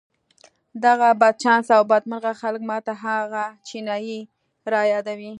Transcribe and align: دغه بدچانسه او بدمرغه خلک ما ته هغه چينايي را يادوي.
دغه 0.83 1.07
بدچانسه 1.21 1.73
او 1.79 1.83
بدمرغه 1.91 2.33
خلک 2.41 2.61
ما 2.69 2.77
ته 2.85 2.93
هغه 3.05 3.45
چينايي 3.67 4.19
را 4.71 4.81
يادوي. 4.93 5.29